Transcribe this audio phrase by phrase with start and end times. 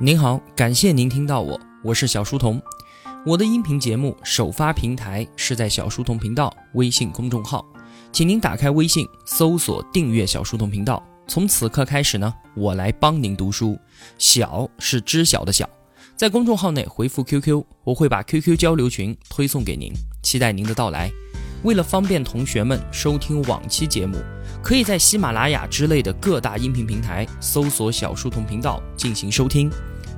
[0.00, 2.62] 您好，感谢您听到我，我是小书童。
[3.26, 7.66] 我的音频节目首发平台是在小书童频道微信公众号，
[8.12, 11.04] 请您打开微信搜索订阅小书童频道。
[11.26, 13.76] 从此刻开始呢，我来帮您读书。
[14.18, 15.68] 小是知晓的小，
[16.14, 19.92] 在公众号内回复 QQ，我会把 QQ 交流群推送给您，
[20.22, 21.10] 期待您的到来。
[21.64, 24.16] 为了方便同学们收听往期节目，
[24.62, 29.68] 可以在喜马拉雅之类的各大音频平台搜索“小书童频道”进行收听，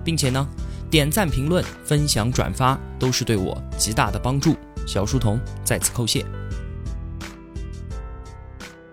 [0.04, 0.46] 并且呢，
[0.90, 4.54] 点赞、评论、分享、转发都是对我极大的帮助。
[4.86, 6.24] 小书童在此叩谢。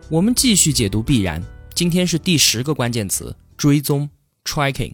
[0.10, 1.44] 我们继续解读必然，
[1.76, 4.10] 今天是第十个关键词：追踪
[4.46, 4.94] （tracking）。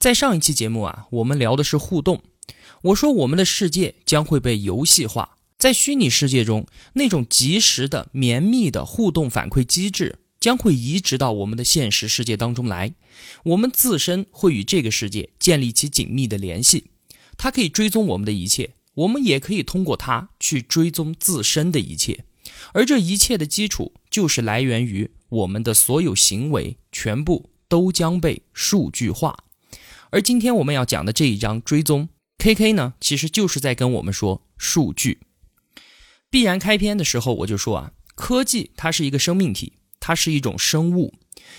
[0.00, 2.20] 在上一期节目啊，我们聊的是互动，
[2.82, 5.36] 我说我们的世界将会被游戏化。
[5.62, 12.96] 在虚拟世界中，那种及时的、绵密的互动反馈机制将会移植到我们的现实世界当中来。
[13.44, 16.90] 我们自身会与这个世界建立起紧密的联系，
[17.36, 22.24] 它可以追踪我们的一切，我们也可以通过它去追踪自身的一切。
[22.72, 29.44] 而这一切的基础就是来源于我们的所有行为，全部都将被数据化。
[30.10, 35.20] 而今天我们要讲的这一章追踪 KK 呢，其实就是在跟我们说数据。
[36.32, 41.12] 必然开篇的时候我就说啊，科技它是一个生命体，它是一种生物，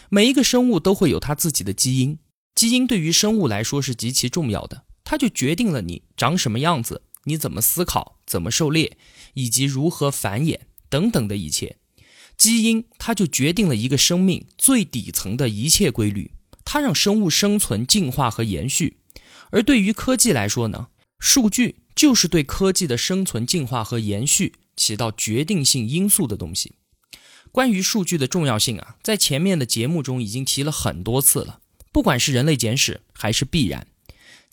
[0.10, 2.18] 每一个生物都会有它自己的基因，
[2.56, 8.98] 基因对于生物来说是极其重要的，它就决定了你长什么样子，你怎么思考，怎么狩猎，
[9.36, 11.78] 以及如何繁衍等等的一切。
[12.36, 16.32] 基因它就决定了一个生命最底层的一切规律，
[16.66, 18.98] 它让生物生存、进化和延续。
[19.52, 20.88] 而对于科技来说呢，
[21.20, 24.56] 数据就是对科技的生存、进化和延续。
[24.76, 26.74] 起到决定性因素的东西。
[27.52, 31.60] 关于数据的重要性啊，在前面的节目中已经提了很多次了。
[31.92, 33.86] 不管是人类简史还是必然，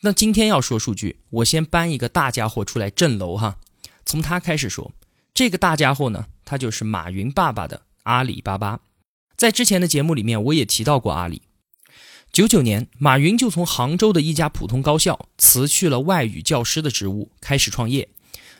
[0.02, 3.58] 那今天要说数据，我先搬一个大家伙出来镇楼哈。
[4.04, 4.92] 从他开始说，
[5.32, 8.80] 这个大家伙呢，他就是马云爸爸的阿里巴巴。
[9.36, 11.40] 在之前的节目里面，我也提到过阿里。
[12.30, 18.10] 九九年，马云就从杭州的一家普通高校辞去了外语教师的职务，开始创业。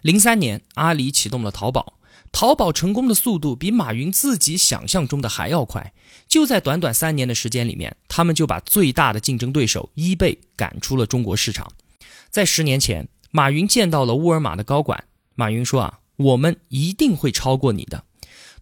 [0.02, 1.98] 零三年，阿里启动了淘宝，
[2.32, 5.92] 淘宝成功的速度比马云自己想象中的还要快。
[6.26, 11.70] 就在短短三年的时间里面，他们就把最大的竞争对手易贝赶出了中国市场。
[12.30, 18.04] 在十年前，马云见到了沃尔玛的高管，马云说：“啊，我们一定会超过你的。”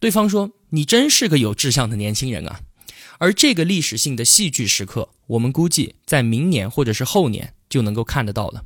[0.01, 2.63] 对方说：“你真是个有志向的年轻人啊！”
[3.19, 8.65] 而这个历史性的戏剧时刻，我们估计在明年或者是后年就能够看得到了。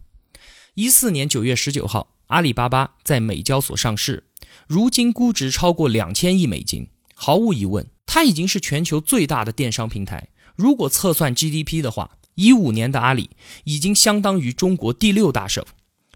[0.74, 2.11] 一四年九月十九号。
[2.28, 4.24] 阿里巴巴在美交所上市，
[4.66, 6.88] 如今估值超过两千亿美金。
[7.14, 10.28] 毫无疑问，它已经是全球最大的电商平台。
[10.56, 13.30] 如果测算 GDP 的话，一五年的阿里
[13.64, 15.64] 已经相当于中国第六大省，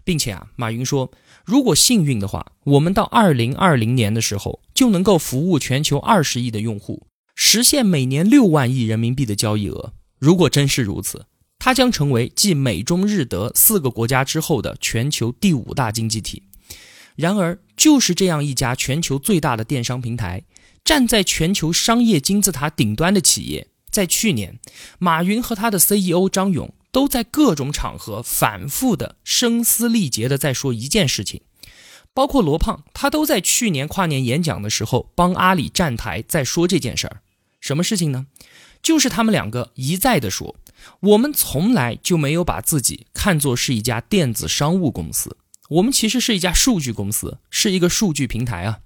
[0.03, 1.11] 并且啊，马云说，
[1.45, 9.93] 如果幸运的话，我们到二零二零年的时候就能够服务全球二十亿的用户，实现每年六万亿人民币的交易额。
[10.19, 11.25] 如果真是如此。
[11.67, 16.43] 它将成为继美中日德四个国家之后的全球第五大经济体。
[17.17, 20.45] 然而，就是这样一家全球最大的电商平台，
[20.85, 24.57] 站在全球商业金字塔顶端的企业，在去年，
[24.97, 31.41] 马云和他的 CEO 张勇都在各种场合反复的声嘶力竭的在说一件事情，
[32.13, 37.23] 包括罗胖，他都在去年跨年演讲的时候帮阿里站台，在说这件事儿。
[37.59, 38.27] 什么事情呢？
[38.81, 40.55] 就是他们两个一再的说。
[40.99, 45.37] 我们从来就没有把自己看作是一家电子商务公司，
[45.69, 48.79] 我们其实是一家数据公司，是一个数据平台啊！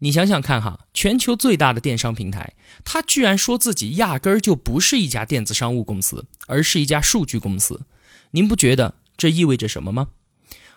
[0.00, 2.54] 你想想看哈，全球最大的电商平台，
[2.84, 7.82] 他居然说自己压根儿就不是一家电子商务公司，而是一家数据公司，
[8.32, 10.08] 您不觉得这意味着什么吗？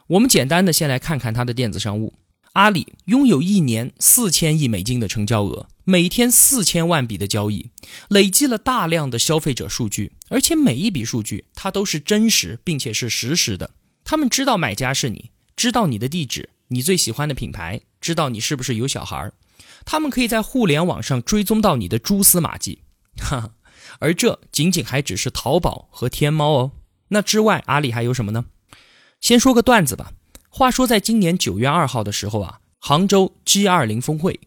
[0.07, 2.13] 我们简单的先来看看它的电子商务。
[2.53, 7.69] 阿里拥有一年四千亿美金的成交额，每天四千万笔的交易，
[8.09, 13.71] 累积了大量的消费者数据，而且每一笔数据它都是真实并且是实时的。
[14.03, 19.31] 他们知道买家是你，知道你的地址，你最喜欢的品牌，知道你是不是有小孩
[19.85, 22.79] 他们可以在互联网上追踪到你的蛛丝马迹，
[23.17, 23.51] 哈哈。
[23.99, 26.71] 而这仅仅还只是淘宝和天猫哦。
[27.09, 28.45] 那之外，阿里还有什么呢？
[29.21, 30.11] 先说个段子吧。
[30.59, 34.41] 话说，在今年九月二号的时候啊，杭州 G 二零峰会，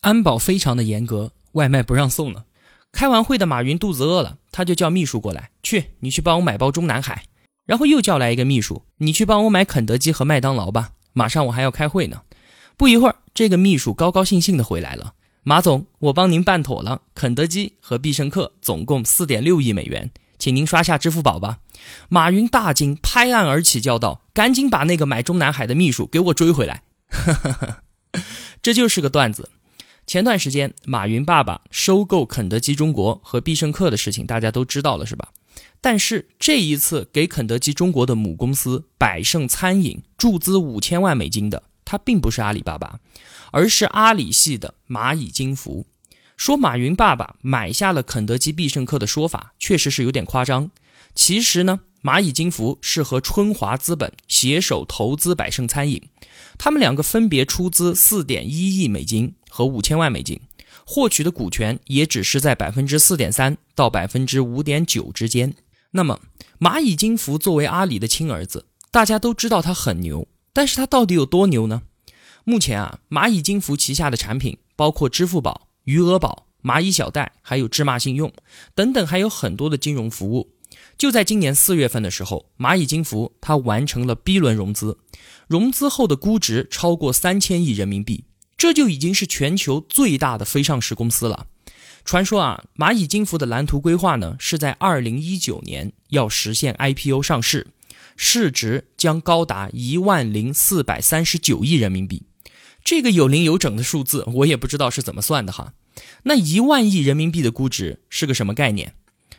[0.00, 2.46] 安保非常的严格，外卖不让送了。
[2.90, 7.24] 开完会的马云肚子饿了，他就叫秘书过来，去，你去帮我买包中南海。
[7.66, 12.22] 然后又叫来一个秘书，你去帮我买肯德基和麦当劳吧，马上我还要开会呢。
[12.78, 15.12] 不一会儿，这个秘书高高兴兴的回来了，
[15.42, 21.58] 马总，我帮您办妥了，肯德基和必胜客总共四点六亿美元，请您刷下支付宝吧。
[22.08, 27.82] 马云大惊，拍案而起，叫道：“赶紧把那个买中南海的秘书给我追回来！”哈 哈
[28.62, 29.50] 这就是个段子。
[30.06, 35.28] 前段时间，马云爸爸收购肯德基中国和必胜客的事情，大家都知道了是吧？
[35.80, 43.00] 但是这一次给肯德基中国的母公司百胜餐饮注资五千万美金的，它并不是阿里巴巴，
[43.52, 45.86] 而是阿里系的蚂蚁金服。
[46.38, 50.70] 说马云爸爸买下了肯德基、必胜客的说法，确实是有点夸张。
[51.12, 56.00] 其实呢，蚂蚁金服是和春华资本携手投资百胜餐饮，
[56.56, 60.40] 他们两个分别出资四点一亿美金和五千万美金，
[60.86, 65.54] 获取的股权也只是在百分之四点三到百分之五点九之间。
[65.90, 66.20] 那么，
[66.60, 71.82] 蚂蚁金服作为阿里的亲儿子，大家都知道他很牛，但是他到底有多牛呢？
[72.44, 75.67] 目前啊，蚂蚁金服旗下的产品包括支付宝。
[75.88, 78.30] 余额宝、蚂蚁小贷，还有芝麻信用
[78.74, 80.50] 等等，还有很多的金融服务。
[80.98, 84.98] 就在今年四月份的时候，蚂蚁金服它完成了 B 轮融资，
[85.46, 88.24] 融资后的估值超过三千亿人民币，
[88.58, 91.46] 这就已经是全球最大的非上市公司了。
[92.04, 97.68] 传说啊，蚂蚁金服的蓝图规划呢，是在二零一九年要实现 IPO 上市，
[98.14, 102.24] 市值将高达一万零四百三十九亿人民币。
[102.88, 105.74] 这个有零有整的数字，我也不知道是怎么算的哈。
[106.22, 108.94] 那一万亿人民币的估值是个什么概念？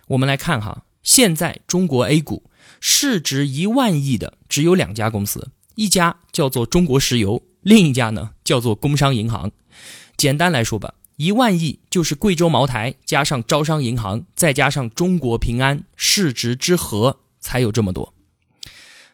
[0.10, 2.44] 我们来看哈，现在中国 A 股
[2.80, 9.52] 市值一万亿的只有两家公司，一家叫做中国石油，另一家呢叫做工商银行。
[10.16, 18.14] 简单来说吧，一万亿就是贵州茅台加上招商银行再加上中国平安市值之和才有这么多。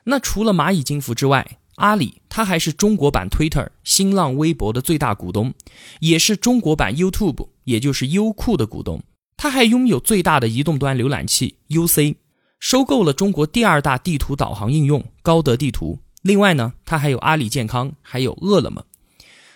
[0.03, 5.53] 那除了蚂蚁金服之外，阿里，它还是中国版 Twitter、新浪微博的最大股东，
[5.99, 9.03] 也是中国版 YouTube，也就是优酷的股东。
[9.37, 12.15] 它还拥有最大的移动端浏览器 UC，
[12.59, 15.99] 收购了中国第二大地图导航应用高德地图。
[16.21, 18.83] 另外呢，它还有阿里健康，还有饿了么。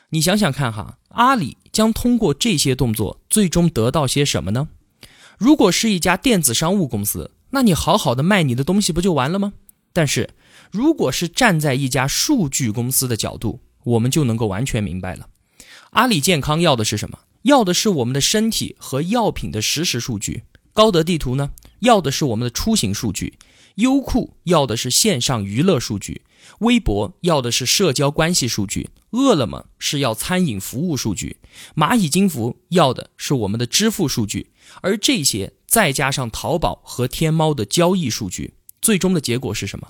[0.10, 4.68] 你想想看哈，阿里将通过这些动作，最终得到些什么呢？
[5.38, 9.54] 如果是一家电子商务公司，那你好好的卖你的东西不就完了吗？
[9.94, 10.30] 但是。
[10.71, 15.27] 如果是站在一家数据公司的角度，我们就能够完全明白了。
[15.91, 17.18] 阿里健康要的是什么？
[17.41, 20.44] 要的是我们的身体和药品的实时数据。
[20.71, 21.50] 高德地图呢？
[21.80, 23.39] 要的是我们的出行数据。
[23.75, 26.21] 优酷要的是线上娱乐数据。
[26.59, 28.92] 微博要的是社交关系数据。
[29.12, 31.38] 饿了么是要餐饮服务数据。
[31.75, 34.51] 蚂蚁金服要的是我们的支付数据。
[34.81, 39.90] 而这些再加上淘宝和天猫的交易数据，最终的结果是什么？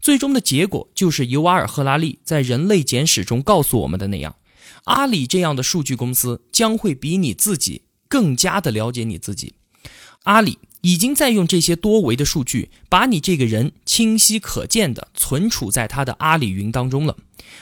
[0.00, 4.36] 最终的结果就是尤瓦尔·赫拉利在《人类简史》中告诉我们的那样：
[4.84, 9.54] 阿里这样的数据公司将会比你自己更加的了解你自己。
[10.24, 17.16] 阿里已经在用这些多维的数据，把你这个人清晰可见的存储在他的阿里云当中了。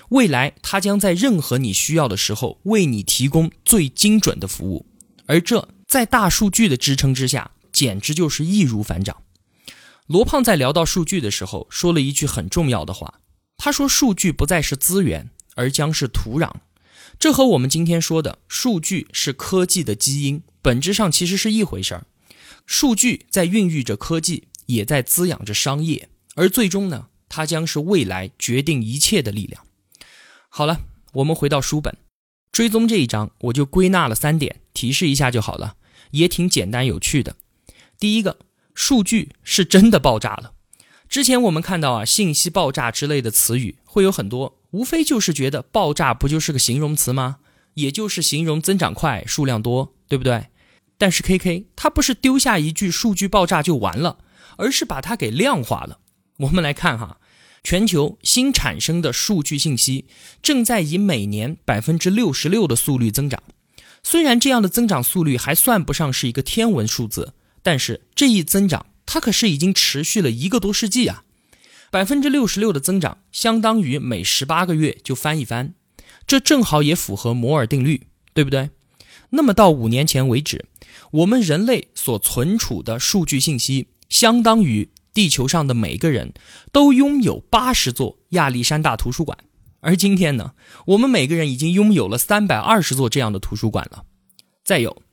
[0.09, 4.87] 未来，他将在任何你需要的时候为你提供最精准的服务，
[5.26, 9.17] 而这在大数据的支撑之下，简直就是易如反掌。
[10.06, 13.20] 罗胖在聊到数据的时候，说了一句很重要的话。
[13.56, 16.50] 他说：“数据不再是资源，而将是土壤。”
[17.18, 22.06] 这和我们今天说的数据是科技的基因，本质上其实是一回事儿。
[22.66, 29.64] 数据在孕育着科技，也在滋养着商业，而最终呢，它将是未来决定一切的力量。
[30.50, 30.82] 好了，
[31.14, 31.96] 我们回到书本，
[32.52, 35.76] 追踪这一章，我就归纳了三点，提示一下就好了，
[36.11, 37.37] 也挺简单有趣的。
[37.99, 38.37] 第一个。
[38.75, 40.52] 数据是真的爆炸了。
[41.09, 47.37] 之前我们看到啊，信息爆炸之类的词语会有很多，无非就是觉得爆炸不就是个形容词吗？
[47.75, 50.47] 也就是形容增长快、数量多，对不对？
[50.97, 54.19] 但是 KK 它不是丢下一句数据爆炸就完了，
[54.57, 55.99] 而是把它给量化了。
[56.38, 57.19] 我们来看哈，
[57.62, 60.07] 全球新产生的数据信息
[60.43, 63.43] 正在以每年百分之六十六的速率增长。
[64.02, 67.35] 虽然这样的增长速率还算不上是一个天文数字。
[67.64, 71.25] 但是这一增长，它可是已经持续了一个多世纪啊！
[71.90, 75.73] 百分之六十六的增长，相当于每十八个月就翻一番，
[76.26, 78.71] 这正好也符合摩尔定律，对不对？
[79.30, 80.66] 那么到五年前为止，
[81.11, 86.35] 我们人类所存储的数据信息，相当于地球上的每个人
[86.71, 89.38] 都拥有八十座亚历山大图书馆。
[89.80, 90.52] 而今天呢，
[90.88, 94.04] 我们每个人已经拥有了三百二十座这样的图书馆了。
[94.62, 95.03] 再有。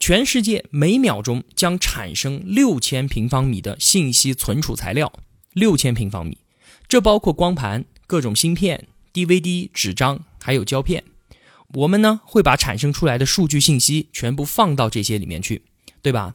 [0.00, 5.12] 全世界每秒钟将产生六千平方米的信息存储材料，
[5.52, 6.38] 六千平方米，
[6.88, 11.04] 这包括光盘、各种芯片、DVD、纸张，还有胶片。
[11.74, 15.64] 我们呢会把产生出来的数据信息全部放到这些里面去，
[16.00, 16.34] 对吧？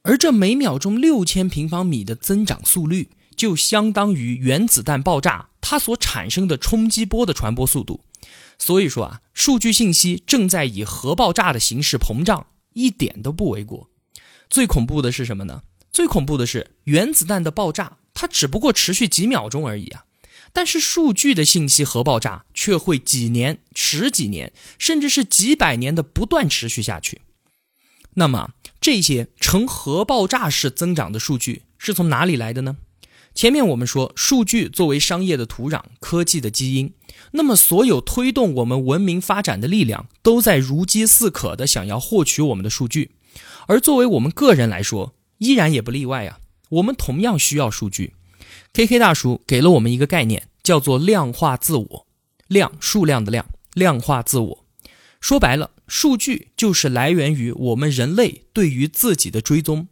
[0.00, 8.00] 而这每秒钟六千平方米的增长速率，就相当于原子弹爆炸它所产生的冲击波的传播速度。
[8.58, 13.90] 所以说啊，数据信息正在以核爆炸的形式膨胀，一点都不为过。
[14.50, 15.62] 最恐怖的是什么呢？
[15.90, 20.04] 最恐怖的是原子弹的爆炸，它只不过持续几秒钟而已啊。
[20.52, 27.22] 但是数据的信息核爆炸却会几年、十几年，甚至是几百年的不断持续下去。
[28.14, 28.50] 那么
[28.80, 32.76] 这些呈核爆炸式增长的数据是从哪里来的呢？
[33.34, 36.94] 前面我们说，数据作为商业的土壤、科技的基因，
[37.32, 43.12] 那么所有推动我们文明发展的力量都在如饥似渴的想要获取我们的数据，
[43.66, 46.38] 而作为我们个人来说，依然也不例外啊。
[46.70, 48.14] 我们同样需要数据。
[48.72, 52.06] K K 大叔给了我们一个概念，叫做量化自我。
[52.48, 54.64] 量数量的量，量化自我。
[55.20, 59.88] 说白了，数据就是来源于我们人类对于自己的追踪。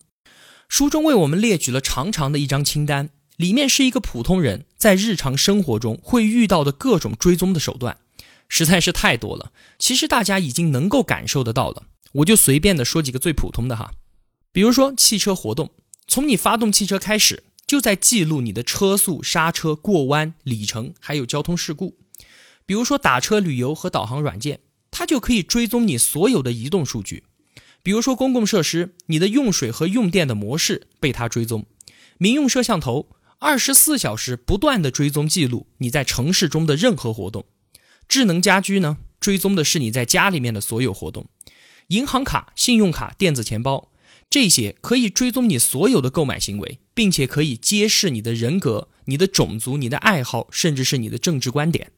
[0.68, 7.98] 书中为我们列举了长长的一张清单，里面是一个普通人在日常生活中会遇到的各种追踪的手段，
[8.48, 9.52] 实在是太多了。
[9.78, 11.84] 其实大家已经能够感受得到了，
[12.14, 13.92] 我就随便的说几个最普通的哈，
[14.50, 15.70] 比如说汽车活动，
[16.08, 17.44] 从你发动汽车开始。
[17.64, 21.96] 就在记录你的车速、刹车、过弯、里程，还有交通事故。
[22.66, 24.58] 比如说打车、旅游和导航软件，
[24.90, 27.22] 它就可以追踪你所有的移动数据。
[27.84, 31.64] 比如说公共设施，你的用水和用电的模式被它追踪。
[32.18, 33.08] 民用摄像头
[33.42, 37.44] 二十四小时不断的追踪记录你在城市中的任何活动。
[38.06, 41.26] 智能家居呢，追踪的是你在家里面的所有活动。
[41.88, 43.90] 银行卡、信用卡、电子钱包。
[44.30, 51.90] 这些可以追踪你所有的购买行为，并且可以揭示你的人格、你的种族、你的爱好，甚至是你的政治观点。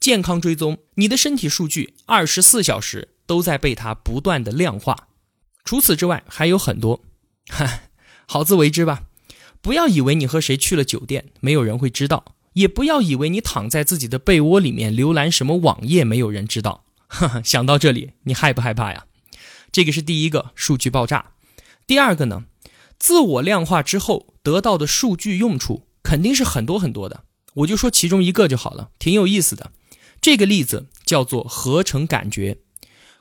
[0.00, 5.08] 健康追踪，你的身体数据二十四小时都在被它不断的量化。
[5.62, 7.04] 除此之外还有很多，
[7.48, 7.82] 哈，
[8.26, 9.04] 好自为之吧。
[9.60, 16.84] 不要以为你和谁去了酒店，没有人会知道；也不要以为你躺在自己的被窝里面浏览什么网页，没有人知道。
[17.08, 19.06] 哈哈，想到这里，你害不害怕呀？
[19.72, 21.32] 这个是第一个数据爆炸。
[21.86, 22.44] 第二个呢，
[22.98, 27.24] 自我量化之后得到的数据用处肯定是很多很多的。
[27.54, 29.72] 我就说其中一个就好了，挺有意思的。
[30.20, 32.58] 这个例子叫做合成感觉。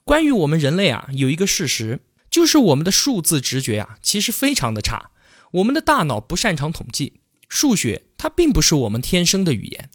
[0.04, 5.12] 关于我们人类啊，有一个事实，就是我们的数字直觉啊，其实非常的差。
[5.52, 7.14] 我们的大脑不擅长统计，
[7.48, 9.90] 数学它并不是我们天生的语言。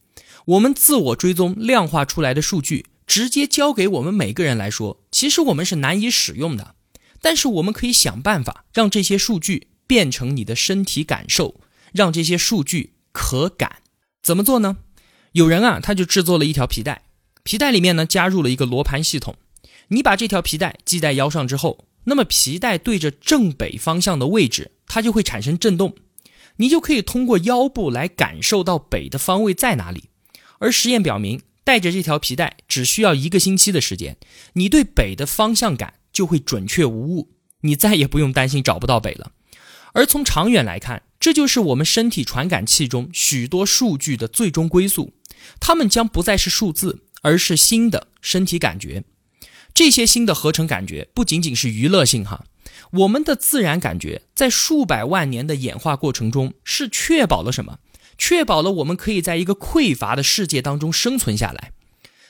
[0.47, 6.75] 我们自我追踪量化出来的数据，直接交给我们每个人来说，其实我们是难以使用的。
[7.21, 11.61] 但是我们可以想办法让这些数据变成你的身体感受，
[11.93, 13.83] 让这些数据可感。
[14.23, 14.79] 怎么做呢？
[15.33, 17.03] 有人啊，他就制作了一条皮带，
[17.45, 19.37] 皮带里面呢加入了一个罗盘系统。
[19.89, 25.95] 你把这条皮带系在腰上之后，那么皮带对着正北方向的位置，它就会产生震动，
[26.57, 30.11] 你就可以通过腰部来感受到北的方位在哪里。
[30.59, 34.19] 而实验表明，带着这条皮带只需要一个星期的时间，
[34.53, 35.95] 你对北的方向感。
[36.13, 37.31] 就会准确无误，
[37.63, 39.33] 你再也不用担心找不到北了。
[39.95, 45.15] 而从长远来看，这就是我们身体传感器中许多数据的最终归宿，
[45.59, 49.05] 它们将不再是数字，而是新的身体感觉。
[49.73, 52.45] 这些新的合成感觉不仅仅是娱乐性哈，
[52.93, 57.79] 我们的自然感觉在数百万年的演化过程中是确保了什么？
[58.19, 61.73] 确保了我们可以在一个匮乏的世界当中生存下来。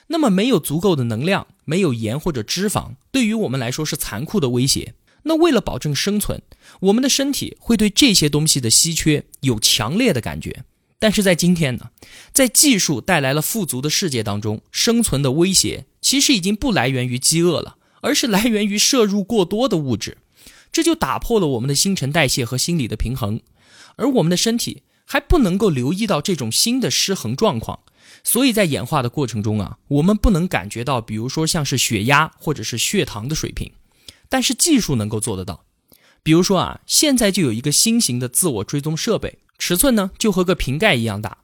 [0.08, 4.94] 那么没有足够的能量，没有盐或者脂肪，对于我们来说是残酷的威胁。
[5.24, 6.42] 那为了保证生存，
[6.80, 10.64] 我们的身体会对这些东西的稀缺有强烈的感觉。
[10.98, 11.90] 但是在今天呢，
[12.32, 20.18] 在技术带来了富足的世界当中，生存的威胁其实已经不来源于饥饿了，而是来源于摄入过多的物质。
[20.72, 23.40] 这就打破了我们的新陈代谢和心理的平衡，
[23.96, 27.80] 而我们的身体还不能够留意到这种新的失衡状况。
[28.24, 33.72] 所以在演化的过程中啊，我们不能感觉到，比如说像是血压或者是血糖的水平，
[34.28, 35.64] 但是技术能够做得到。
[36.22, 41.38] 比如说啊，现在就有一个新型的自我追踪设备，尺寸呢就和个瓶盖一样大，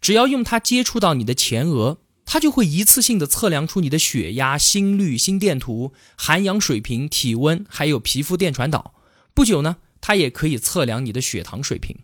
[0.00, 1.98] 只要用它接触到你的前额，
[2.30, 8.92] 它就会一次性的测量出你的血压、心率、心电图、含氧水平、体温，还有皮肤电传导。
[9.32, 11.96] 不久呢，它也可以测量你的血糖水平，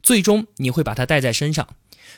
[0.00, 1.66] 最终你会把它带在身上。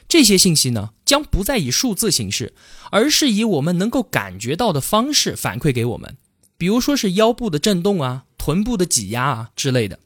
[0.06, 2.52] 这些信息呢，将不再以数字形式，
[2.90, 6.18] 而是以我们能够感觉到的方式反馈给我们，
[6.59, 10.00] 比如说是腰部的震动啊、臀部的挤压啊之类的。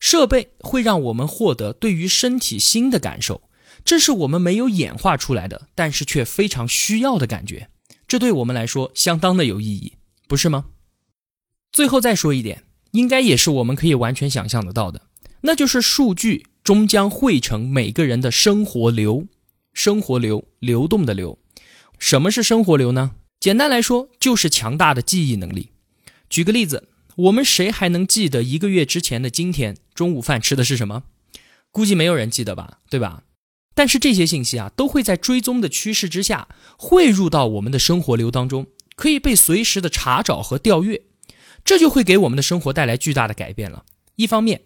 [0.00, 3.42] 设备会让我们获得对于身体新的感受，
[3.86, 7.70] 这是我们没有演化出来的，但是却非常需要的感觉。
[8.08, 9.94] 这对我们来说相当的有意义，
[10.26, 10.66] 不是吗？
[11.70, 15.02] 最后再说一点，应该也是我们可以完全想象得到的，
[15.42, 19.26] 那就是数据终将汇成每个人的生活流，
[19.72, 21.38] 生活流，流动的流。
[21.98, 23.12] 什么是生活流呢？
[23.38, 25.70] 简单来说，就是强大的记忆能力。
[26.28, 31.04] 举个例子，我们谁还能记得一个月之前的今天中午饭吃的是什么？
[31.70, 33.22] 估计没有人记得吧，对吧？
[33.76, 41.02] 但是这些信息啊，都会在追踪的趋势之下汇入到我们的生活流当中，可以被随时的查找和调阅，
[41.62, 43.84] 这就会给我们的生活带来巨大的改变了。
[44.14, 44.62] 一方面，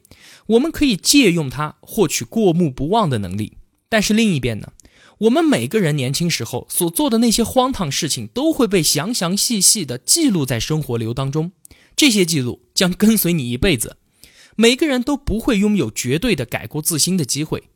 [0.47, 3.57] 我们可以借用它获取过目不忘的能力，
[3.89, 4.73] 但是另一边呢，
[5.19, 11.51] 我们每个人年轻时候所做的那些荒唐事情，都会被详详细细的记录在生活流当中，
[11.97, 13.97] 这些记录将跟随你一辈子，
[14.55, 17.70] 每个人都不会拥有绝对的改过自新的机会。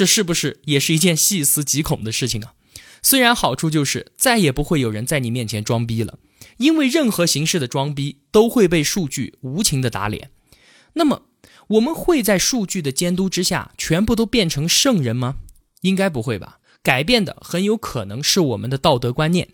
[0.00, 2.54] 这是不是也是一件细思极恐的事情啊？
[3.02, 6.18] 虽然好处就是再也不会有人在你面前装逼了，
[6.56, 10.30] 因为任何形式的装逼都会被数据无情的打脸。
[10.94, 11.24] 那么，
[11.68, 15.36] 我们会在数据的监督之下全部都变成圣人吗？
[15.82, 16.60] 应该不会吧。
[16.82, 19.50] 改变的很有可能是我们的道德观念，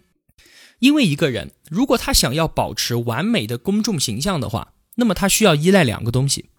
[0.79, 6.50] 因为一个人如果他想要保持完美的公众形象的话，那么他需要依赖两个东西，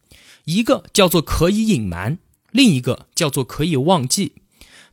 [0.44, 2.20] 一个叫做可以隐瞒。
[2.58, 4.34] 另一个叫做可以忘记，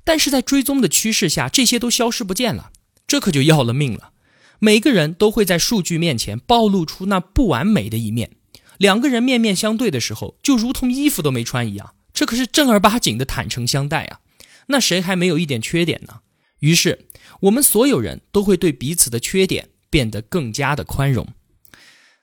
[0.04, 2.71] 但是在追踪的趋势下，这些都消失不见了，
[3.06, 4.12] 这可就要了命了。
[4.59, 8.33] 每个人都会在数据面前暴露出那不完美的一面，
[8.76, 14.21] 两个人面面相对的时候，就如同衣服都没穿一样，这可是正儿八经的坦诚相待啊。
[14.66, 16.21] 那谁还没有一点缺点呢？
[16.59, 17.06] 于是
[17.40, 21.26] 我们所有人都会对彼此的缺点变得更加的宽容。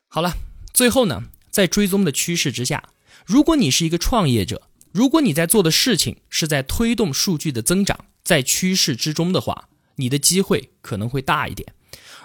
[0.08, 0.38] 好了，
[0.72, 2.90] 最后呢，在追踪的趋势之下，
[3.26, 11.74] 如果你是一个创业者，如果你在做的事情是在推动数据的增长，在趋势之中的话，你的机会可能会大一点。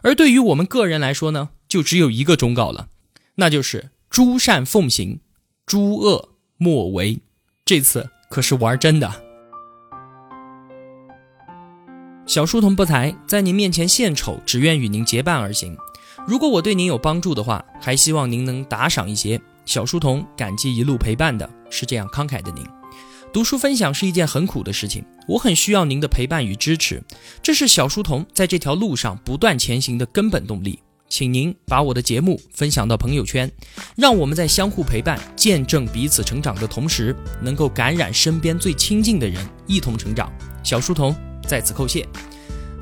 [0.03, 2.89] 而对于我们个人来说呢，就只有一个忠告了，
[3.37, 5.21] 那就是诸善奉行，
[5.65, 7.21] 诸恶莫为。
[7.65, 9.23] 这次可是玩真的。
[12.27, 15.77] 小书童不才，在您面前献丑，只愿与您结伴而行。
[16.27, 19.41] 如果我对您有帮助的话，还希望您能打赏一些。
[19.67, 22.65] 小书童感激一路陪伴的是这样慷慨的您。
[23.33, 27.03] 读书分享是一件很苦的事情，我很需要您的陪伴与支持，
[27.43, 30.79] 这是小书童在这条路上不断前行的根本动力。
[31.09, 33.51] 请您把我的节目分享到朋友圈，
[33.97, 40.33] 让我们在相互陪伴、见证彼此成长的同时，能够感染身边最亲近的人，一同成长。
[40.63, 41.15] 小书童
[41.47, 42.07] 在此叩谢。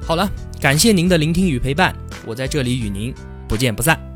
[0.03, 3.12] 好了，感谢您的聆听与陪伴，我在这里与您
[3.49, 4.13] 不见不散。